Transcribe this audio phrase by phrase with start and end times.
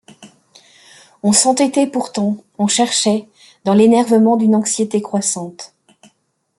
[1.21, 3.27] On s’entêtait pourtant, on cherchait,
[3.65, 5.75] dans l’énervement d’une anxiété croissante.